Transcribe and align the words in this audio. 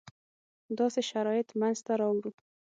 داسې 0.77 1.01
شرایط 1.11 1.47
منځته 1.59 1.93
راوړو. 2.01 2.31